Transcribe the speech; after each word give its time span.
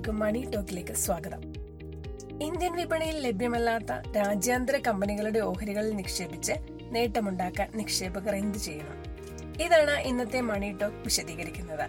എല്ലാവർക്കും 0.00 0.26
മണി 0.26 0.50
ടോക്കിലേക്ക് 0.54 0.92
സ്വാഗതം. 0.92 1.42
ഇന്ത്യൻ 2.42 2.76
വിപണിയിൽ 2.76 3.16
ലഭ്യമല്ലാത്ത 3.18 4.12
രാജ്യാന്തര 4.16 4.76
കമ്പനികളുടെ 4.76 5.38
ഓഹരികളിൽ 5.38 5.90
നിക്ഷേപിച്ച് 5.96 6.52
നേട്ടമുണ്ടാക്കാൻ 6.82 7.70
നിക്ഷേപകർ 7.74 8.34
എന്ത് 8.34 8.58
ചെയ്യണം? 8.58 8.96
ഇതാണ് 9.62 9.90
ഇന്നത്തെ 9.90 10.40
മണി 10.40 10.78
ടോക്ക് 10.82 10.96
വിശദീകരിക്കുന്നത്. 10.96 11.84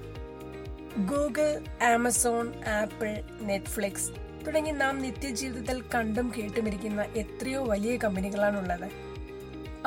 ഗൂഗിൾ 0.97 1.83
ആമസോൺ 1.83 2.63
ആപ്പിൾ 2.65 3.23
നെറ്റ്ഫ്ലിക്സ് 3.41 4.11
തുടങ്ങി 4.47 4.71
നാം 4.71 5.01
നിത്യജീവിതത്തിൽ 5.01 5.81
കണ്ടും 5.95 6.33
കേട്ടുമിരിക്കുന്ന 6.37 7.01
എത്രയോ 7.01 7.63
വലിയ 7.65 7.97
കമ്പനികളാണുള്ളത്. 7.97 8.87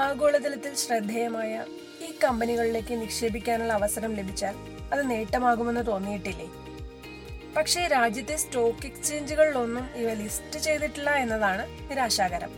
ആഗോളതലത്തിൽ 0.01 0.75
ശ്രദ്ധേയമായ 0.75 1.65
ഈ 2.09 2.19
കമ്പനികളിലേക്ക് 2.25 2.95
നിക്ഷേപിക്കാനുള്ള 3.01 3.73
അവസരം 3.73 4.15
ലഭിച്ചാൽ 4.15 4.55
അത് 4.93 5.11
നേട്ടമാകുമെന്ന് 5.11 5.87
തോന്നിയിട്ടില്ലേ? 5.87 6.64
പക്ഷേ 7.57 7.87
രാജ്യത്തെ 7.87 8.37
സ്റ്റോക്ക് 8.37 8.87
എക്സ്ചേഞ്ചുകളിലൊന്നും 8.87 9.91
ഇവ 9.95 10.13
ലിസ്റ്റ് 10.13 10.59
ചെയ്തിട്ടില്ല 10.59 11.11
എന്നതാണ് 11.11 11.91
നിരാശാകരം. 11.91 12.51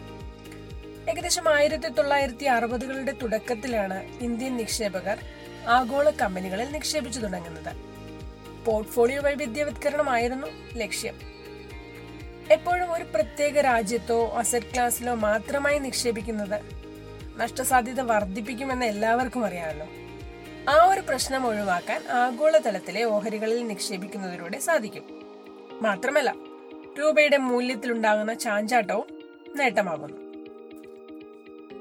ഏകദേശം 1.10 1.54
ആയിരത്തി 1.54 1.88
തൊള്ളായിരത്തി 1.88 2.44
അറുപതുകളുടെ 2.44 3.12
തുടക്കത്തിലാണ് 3.12 4.18
ഇന്ത്യൻ 4.18 4.56
നിക്ഷേപകർ 4.56 5.18
ആഗോള 5.68 6.10
കമ്പനികളിൽ 6.10 6.72
നിക്ഷേപിച്ചു 6.72 7.20
തുടങ്ങുന്നത്. 7.20 7.76
പോർട്ട്ഫോളിയോ 8.64 9.22
വൈവിധ്യവത്കരണമായിരുന്നു 9.22 10.46
ലക്ഷ്യം. 10.74 11.14
എപ്പോഴും 12.50 12.92
ഒരു 12.92 13.04
പ്രത്യേക 13.04 13.60
രാജ്യത്തോ 13.60 14.28
അസറ്റ് 14.38 14.74
ക്ലാസ്സിലോ 14.74 15.14
മാത്രമായി 15.14 15.78
നിക്ഷേപിക്കുന്നത് 15.78 16.60
നഷ്ടസാധ്യത 17.36 18.00
വർദ്ധിപ്പിക്കുമെന്ന് 18.00 18.86
എല്ലാവർക്കും 18.86 19.44
അറിയാമല്ലോ. 19.44 19.86
ആ 20.72 20.76
ഒരു 20.92 21.02
പ്രശ്നം 21.08 21.46
ഒഴിവാക്കാൻ 21.46 22.00
ആഗോളതലത്തിലെ 22.20 23.02
ഓഹരികളിൽ 23.04 23.66
നിക്ഷേപിക്കുന്നതിലൂടെ 23.66 24.58
സാധിക്കും. 24.58 25.04
മാത്രമല്ല 25.82 26.30
രൂപയുടെ 26.98 27.36
മൂല്യത്തിലുണ്ടാകുന്ന 27.36 28.34
ചാഞ്ചാട്ടവും 28.34 29.08
നേട്ടമാകുന്നു. 29.56 30.18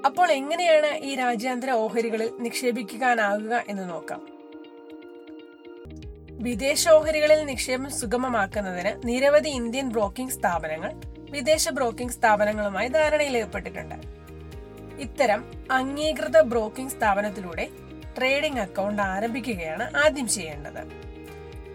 അപ്പോൾ 0.05 0.31
എങ്ങനെയാണ് 0.31 0.89
ഈ 1.09 1.15
രാജ്യാന്തര 1.15 1.71
ഓഹരികളിൽ 1.83 2.29
നിക്ഷേപിക്കാനാകുക 2.39 3.63
എന്ന് 3.67 3.89
നോക്കാം. 3.89 4.21
വിദേശ 6.45 6.83
ഓഹരികളിൽ 6.89 7.45
നിക്ഷേപം 7.45 7.89
സുഗമമാക്കുന്നതിന് 7.89 9.07
നിരവധി 9.07 9.49
ഇന്ത്യൻ 9.49 9.89
ബ്രോക്കിംഗ് 9.89 10.31
സ്ഥാപനങ്ങൾ 10.31 10.91
വിദേശ 11.31 11.69
ബ്രോക്കിംഗ് 11.69 12.13
സ്ഥാപനങ്ങളുമായി 12.13 12.87
ധാരണയിൽ 12.87 13.37
ഏർപ്പെട്ടിട്ടുണ്ട് 13.37 13.95
ഇത്തരം 14.99 15.41
അംഗീകൃത 15.71 16.37
ബ്രോക്കിംഗ് 16.41 16.91
സ്ഥാപനത്തിലൂടെ 16.91 17.65
ട്രേഡിംഗ് 18.17 18.59
അക്കൗണ്ട് 18.59 19.01
ആരംഭിക്കുകയാണ് 19.01 19.97
ആദ്യം 19.97 20.27
ചെയ്യേണ്ടത്. 20.27 20.81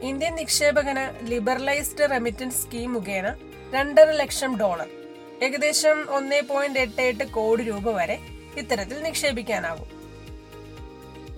ഇന്ത്യൻ 0.03 0.35
നിക്ഷേപകന് 0.35 1.27
ലിബറലൈസ്ഡ് 1.27 2.11
റെമിറ്റൻസ് 2.11 2.63
സ്കീം 2.63 2.93
മുഖേന 2.93 3.35
രണ്ടര 3.75 4.11
ലക്ഷം 4.11 4.59
ഡോളർ 4.59 4.89
ഏകദേശം 5.43 6.11
ഒന്നേ 6.11 6.41
പോയിന്റ് 6.41 6.79
എട്ട് 6.79 7.03
എട്ട് 7.03 7.25
കോടി 7.25 7.63
രൂപ 7.63 7.91
വരെ 7.91 8.19
ഇത്തരത്തിൽ 8.57 9.03
നിക്ഷേപിക്കാനാകും 9.03 10.01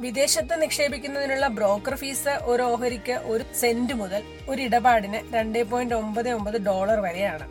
വിദേശത്ത് 0.01 0.63
നിക്ഷേപിക്കുന്നതിനുള്ള 0.63 1.47
ബ്രോക്കർ 1.47 1.95
ഫീസ് 1.95 2.29
ഒരു 2.29 2.63
ഓഹരിക്ക് 2.63 3.13
ഒരു 3.13 3.45
സെന്റ് 3.61 3.95
മുതൽ 3.95 4.23
ഒരു 4.49 4.63
ഇടപാടിന് 4.63 5.35
രണ്ടേ 5.35 5.63
പോയിന്റ് 5.63 5.95
ഒമ്പത് 5.95 6.31
ഒമ്പത് 6.31 6.61
ഡോളർ 6.63 7.01
വരെയാണ്. 7.01 7.51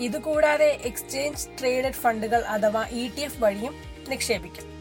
ഇതുകൂടാതെ 0.00 0.78
എക്സ്ചേഞ്ച് 0.84 1.46
ട്രേഡഡ് 1.60 1.92
ഫണ്ടുകൾ 1.92 2.40
അഥവാ 2.42 2.86
ഇ 2.86 3.10
ടി 3.16 3.20
എഫ് 3.20 3.42
വഴിയും 3.42 3.74
നിക്ഷേപിക്കും. 4.08 4.75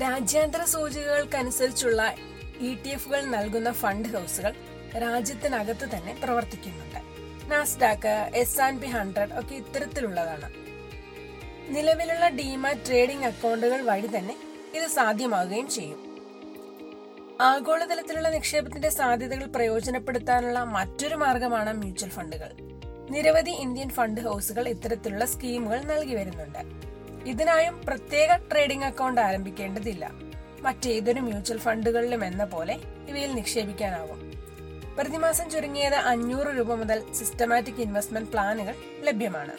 രാജ്യാന്തര 0.00 0.64
സൂചികകൾക്കനുസരിച്ചുള്ള 0.64 2.14
ഇ 2.60 2.74
ടി 2.74 2.88
എഫുകൾ 2.88 3.24
നൽകുന്ന 3.24 3.72
ഫണ്ട് 3.72 4.08
ഹൗസുകൾ 4.08 4.54
രാജ്യത്തിനകത്ത് 4.98 5.96
തന്നെ 5.96 6.20
പ്രവർത്തിക്കുന്നുണ്ട്. 6.22 7.00
Nasdaq 7.50 8.30
S 8.34 8.60
and 8.60 8.80
P 8.80 8.86
hundred 8.86 9.38
ഒക്കെ 9.38 9.54
ഇത്തരത്തിലുള്ളതാണ്. 9.54 10.54
നിലവിലുള്ള 11.68 12.28
ഡിമാറ്റ് 12.28 12.80
ട്രേഡിംഗ് 12.88 13.24
അക്കൗണ്ടുകൾ 13.24 13.80
വഴി 13.80 14.06
തന്നെ 14.06 14.36
ഇത് 14.74 14.88
സാധ്യമാവുകയും 14.88 15.68
ചെയ്യും. 15.68 16.14
ആഗോളതലത്തിലുള്ള 17.40 18.28
നിക്ഷേപത്തിന്റെ 18.28 18.88
സാധ്യതകൾ 18.88 19.46
പ്രയോജനപ്പെടുത്താനുള്ള 19.46 20.64
മറ്റൊരു 20.64 21.14
മാർഗമാണ് 21.14 21.72
മ്യൂച്വൽ 21.72 22.10
ഫണ്ടുകൾ. 22.10 22.50
നിരവധി 23.10 23.50
ഇന്ത്യൻ 23.50 23.88
ഫണ്ട് 23.88 24.20
ഹൗസുകൾ 24.20 24.68
ഇത്തരത്തിലുള്ള 24.68 25.24
സ്കീമുകൾ 25.24 25.80
നൽകി 25.80 26.14
വരുന്നുണ്ട്. 26.14 26.58
ഇതിനായും 27.26 27.86
പ്രത്യേക 27.86 28.36
ട്രേഡിംഗ് 28.36 28.84
അക്കൗണ്ട് 28.84 29.20
ആരംഭിക്കേണ്ടതില്ല. 29.20 30.10
മറ്റേതൊരു 30.60 31.20
മ്യൂച്വൽ 31.20 31.58
ഫണ്ടുകളിലും 31.58 32.24
എന്ന 32.24 32.44
പോലെ 32.44 32.80
ഇവയിൽ 33.08 33.34
നിക്ഷേപിക്കാനാവും. 33.34 34.32
പ്രതിമാസം 34.98 35.50
ചുരുങ്ങിയത് 35.50 35.94
അഞ്ഞൂറ് 35.94 36.46
രൂപ 36.46 36.74
മുതൽ 36.74 37.12
സിസ്റ്റമാറ്റിക് 37.12 37.74
ഇൻവെസ്റ്റ്മെന്റ് 37.74 38.30
പ്ലാനുകൾ 38.30 38.74
ലഭ്യമാണ്. 39.00 39.52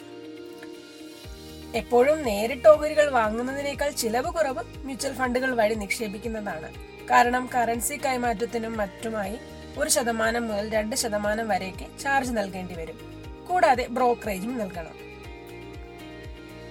എപ്പോഴും 1.76 2.22
നേരിട്ട് 2.22 2.68
ഓഹരികൾ 2.68 3.10
വാങ്ങുന്നതിനേക്കാൾ 3.10 3.90
ചിലവ് 3.90 4.32
കുറവ് 4.32 4.64
മ്യൂച്വൽ 4.76 5.12
ഫണ്ടുകൾ 5.12 5.54
വഴി 5.54 5.74
നിക്ഷേപിക്കുന്നതാണ്. 5.74 6.74
കാരണം 7.10 7.50
കറൻസി 7.54 7.94
കൈമാറ്റത്തിനും 7.94 8.76
മറ്റുമായി 8.76 9.38
ഒരു 9.78 9.90
ശതമാനം 9.90 10.48
മുതൽ 10.48 10.72
രണ്ട് 10.72 10.96
ശതമാനം 10.96 11.48
വരെയൊക്കെ 11.48 11.86
ചാർജ് 12.00 12.36
നൽകേണ്ടി 12.36 12.74
വരും. 12.74 13.26
കൂടാതെ 13.48 13.86
ബ്രോക്കറേജും 13.90 14.58
നൽകണം. 14.58 15.05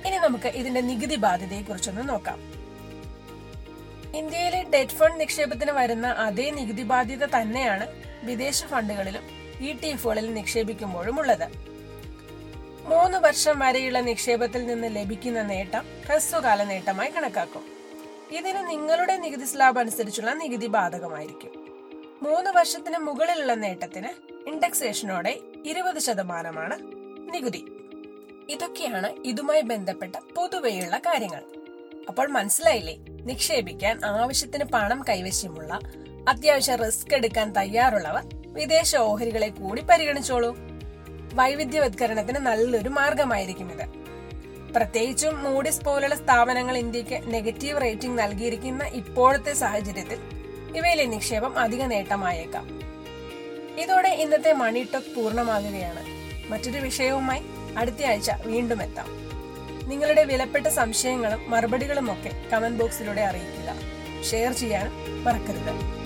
ഇനി 0.06 0.18
നമുക്ക് 0.18 0.48
ഇതിന്റെ 0.48 0.82
നികുതി 0.82 1.16
ബാധ്യതയെ 1.16 1.62
കുറിച്ചൊന്ന് 1.62 2.10
നോക്കാം. 2.10 2.56
ഇന്ത്യയിലെ 4.16 4.64
ഡെറ്റ് 4.74 4.92
ഫണ്ട് 4.92 5.20
നിക്ഷേപത്തിന് 5.20 5.72
വരുന്ന 5.72 6.08
അതേ 6.08 6.52
നികുതി 6.52 6.84
ബാധ്യത 6.84 7.26
തന്നെയാണ് 7.26 7.88
വിദേശ 8.24 8.66
ഫണ്ടുകളിലും 8.66 9.24
ഇ 9.60 9.74
ടി 9.74 9.88
എഫുകളിൽ 9.88 10.34
നിക്ഷേപിക്കുമ്പോഴും 10.34 11.20
ഉള്ളത്. 11.20 11.48
മൂന്ന് 12.88 13.18
വർഷം 13.18 13.60
വരെയുള്ള 13.60 14.00
നിക്ഷേപത്തിൽ 14.00 14.66
നിന്ന് 14.66 14.96
ലഭിക്കുന്ന 14.96 15.42
നേട്ടം 15.42 15.86
ഹ്രസ്വകാല 16.06 16.64
നേട്ടമായി 16.64 17.12
കണക്കാക്കും. 17.12 17.64
ഇതിന് 18.32 18.70
നിങ്ങളുടെ 18.70 19.18
നികുതി 19.18 19.46
സ്ലാബ് 19.46 19.80
അനുസരിച്ചുള്ള 19.80 20.34
നികുതി 20.34 20.68
ബാധകമായിരിക്കും. 20.68 21.54
മൂന്ന് 22.24 22.52
വർഷത്തിന് 22.52 22.98
മുകളിലുള്ള 22.98 23.54
നേട്ടത്തിന് 23.54 24.08
ഇൻഡെക്സേഷനോടെ 24.50 25.40
ഇരുപത് 25.66 26.00
ശതമാനമാണ് 26.00 26.78
നികുതി. 27.34 27.66
ഇതൊക്കെയാണ് 28.50 29.14
ഇതുമായി 29.26 29.62
ബന്ധപ്പെട്ട 29.62 30.16
പൊതുവെയുള്ള 30.36 30.98
കാര്യങ്ങൾ. 30.98 31.44
അപ്പോൾ 32.08 32.28
മനസ്സിലായില്ലേ? 32.28 32.96
നിക്ഷേപിക്കാൻ 33.10 34.06
ആവശ്യത്തിന് 34.06 34.64
പണം 34.64 35.06
കൈവശമുള്ള 35.10 35.80
അത്യാവശ്യം 36.30 36.76
റിസ്ക് 36.76 37.16
എടുക്കാൻ 37.16 37.54
തയ്യാറുള്ളവർ 37.54 38.24
വിദേശ 38.34 38.96
ഓഹരികളെ 38.96 39.48
കൂടി 39.50 39.82
പരിഗണിച്ചോളൂ. 39.82 40.58
വൈവിധ്യവത്കരണത്തിന് 41.34 42.38
നല്ലൊരു 42.38 42.90
മാർഗമായിരിക്കും 42.90 43.72
ഇത്. 43.72 43.88
പ്രത്യേകിച്ചും 44.74 45.44
മൂഡിസ് 45.44 45.82
പോലുള്ള 45.82 46.16
സ്ഥാപനങ്ങൾ 46.16 46.78
ഇന്ത്യയ്ക്ക് 46.78 47.34
നെഗറ്റീവ് 47.34 47.82
റേറ്റിംഗ് 47.82 48.20
നൽകിയിരിക്കുന്ന 48.20 48.84
ഇപ്പോഴത്തെ 48.84 49.54
സാഹചര്യത്തിൽ 49.54 50.20
ഇവയിലെ 50.76 51.06
നിക്ഷേപം 51.06 51.60
അധിക 51.60 51.82
നേട്ടമായേക്കാം. 51.82 52.80
ഇതോടെ 53.80 54.10
ഇന്നത്തെ 54.10 54.54
മണി 54.54 54.88
ടോക്ക് 54.94 55.16
പൂർണമാകുകയാണ്. 55.16 56.06
മറ്റൊരു 56.52 56.80
വിഷയവുമായി 56.80 57.44
അടുത്ത 57.78 58.06
ആഴ്ച 58.06 58.32
വീണ്ടും 58.46 58.84
എത്താം. 58.84 59.08
നിങ്ങളുടെ 59.90 60.24
വിലപ്പെട്ട 60.24 60.68
സംശയങ്ങളും 60.68 61.50
മറുപടികളും 61.50 62.12
ഒക്കെ 62.12 62.32
കമന്റ് 62.54 62.80
ബോക്സിലൂടെ 62.80 63.22
അറിയിക്കുക. 63.22 63.76
ഷെയർ 64.24 64.52
ചെയ്യാൻ 64.52 64.92
മറക്കരുത്. 65.24 66.05